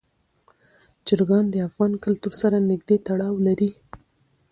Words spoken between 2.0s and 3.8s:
کلتور سره نږدې تړاو لري.